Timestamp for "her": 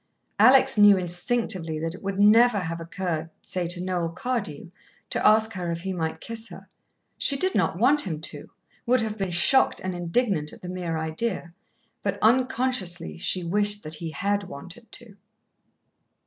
5.53-5.69, 6.49-6.67